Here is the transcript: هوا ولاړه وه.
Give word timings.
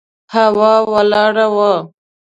هوا 0.33 0.73
ولاړه 0.93 1.45
وه. 1.55 1.73